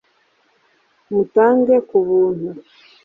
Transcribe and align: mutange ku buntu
mutange 1.11 1.75
ku 1.89 1.97
buntu 2.07 2.49